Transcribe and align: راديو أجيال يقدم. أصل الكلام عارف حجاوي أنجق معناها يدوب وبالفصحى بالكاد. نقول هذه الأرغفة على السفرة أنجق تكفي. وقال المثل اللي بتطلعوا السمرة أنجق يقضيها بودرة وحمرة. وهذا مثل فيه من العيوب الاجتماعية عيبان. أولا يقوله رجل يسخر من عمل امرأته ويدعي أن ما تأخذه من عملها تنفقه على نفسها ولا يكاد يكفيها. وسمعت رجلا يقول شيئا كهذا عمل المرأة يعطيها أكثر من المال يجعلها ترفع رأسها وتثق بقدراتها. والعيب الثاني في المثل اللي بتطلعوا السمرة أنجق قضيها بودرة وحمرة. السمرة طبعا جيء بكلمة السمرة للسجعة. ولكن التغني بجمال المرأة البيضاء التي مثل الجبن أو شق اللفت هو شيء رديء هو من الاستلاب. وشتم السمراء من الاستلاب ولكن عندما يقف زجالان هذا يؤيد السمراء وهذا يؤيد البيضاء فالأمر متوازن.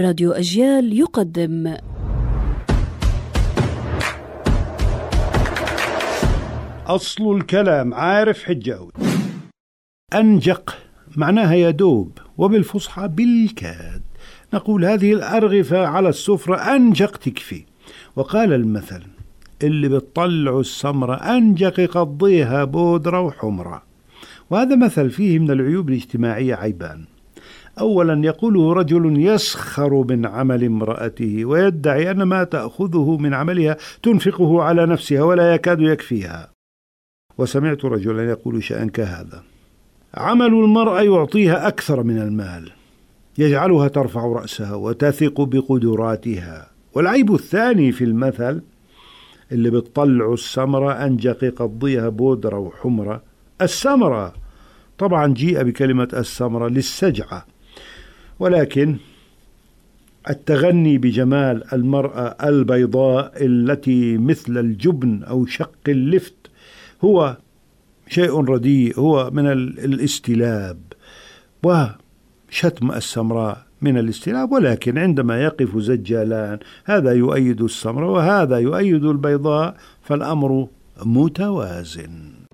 راديو 0.00 0.32
أجيال 0.32 0.98
يقدم. 0.98 1.76
أصل 6.86 7.36
الكلام 7.36 7.94
عارف 7.94 8.44
حجاوي 8.44 8.90
أنجق 10.14 10.78
معناها 11.16 11.54
يدوب 11.54 12.18
وبالفصحى 12.38 13.08
بالكاد. 13.08 14.02
نقول 14.54 14.84
هذه 14.84 15.12
الأرغفة 15.12 15.86
على 15.86 16.08
السفرة 16.08 16.56
أنجق 16.56 17.16
تكفي. 17.16 17.64
وقال 18.16 18.52
المثل 18.52 19.02
اللي 19.62 19.88
بتطلعوا 19.88 20.60
السمرة 20.60 21.14
أنجق 21.14 21.80
يقضيها 21.80 22.64
بودرة 22.64 23.20
وحمرة. 23.20 23.82
وهذا 24.50 24.76
مثل 24.76 25.10
فيه 25.10 25.38
من 25.38 25.50
العيوب 25.50 25.88
الاجتماعية 25.88 26.54
عيبان. 26.54 27.04
أولا 27.80 28.26
يقوله 28.26 28.72
رجل 28.72 29.20
يسخر 29.20 30.04
من 30.08 30.26
عمل 30.26 30.64
امرأته 30.64 31.44
ويدعي 31.44 32.10
أن 32.10 32.22
ما 32.22 32.44
تأخذه 32.44 33.16
من 33.16 33.34
عملها 33.34 33.76
تنفقه 34.02 34.62
على 34.62 34.86
نفسها 34.86 35.22
ولا 35.22 35.54
يكاد 35.54 35.80
يكفيها. 35.80 36.50
وسمعت 37.38 37.84
رجلا 37.84 38.30
يقول 38.30 38.62
شيئا 38.62 38.86
كهذا 38.86 39.42
عمل 40.14 40.46
المرأة 40.46 41.02
يعطيها 41.02 41.68
أكثر 41.68 42.02
من 42.02 42.18
المال 42.18 42.72
يجعلها 43.38 43.88
ترفع 43.88 44.26
رأسها 44.26 44.74
وتثق 44.74 45.40
بقدراتها. 45.40 46.70
والعيب 46.94 47.34
الثاني 47.34 47.92
في 47.92 48.04
المثل 48.04 48.62
اللي 49.52 49.70
بتطلعوا 49.70 50.34
السمرة 50.34 50.92
أنجق 50.92 51.44
قضيها 51.44 52.08
بودرة 52.08 52.58
وحمرة. 52.58 53.22
السمرة 53.62 54.34
طبعا 54.98 55.34
جيء 55.34 55.62
بكلمة 55.62 56.08
السمرة 56.12 56.68
للسجعة. 56.68 57.46
ولكن 58.38 58.96
التغني 60.30 60.98
بجمال 60.98 61.74
المرأة 61.74 62.36
البيضاء 62.48 63.32
التي 63.36 64.18
مثل 64.18 64.58
الجبن 64.58 65.22
أو 65.22 65.46
شق 65.46 65.78
اللفت 65.88 66.34
هو 67.04 67.36
شيء 68.08 68.40
رديء 68.40 68.98
هو 69.00 69.30
من 69.30 69.46
الاستلاب. 69.46 70.78
وشتم 71.62 72.92
السمراء 72.92 73.66
من 73.82 73.98
الاستلاب 73.98 74.52
ولكن 74.52 74.98
عندما 74.98 75.42
يقف 75.42 75.78
زجالان 75.78 76.58
هذا 76.84 77.12
يؤيد 77.12 77.62
السمراء 77.62 78.10
وهذا 78.10 78.58
يؤيد 78.58 79.04
البيضاء 79.04 79.76
فالأمر 80.02 80.68
متوازن. 81.04 82.45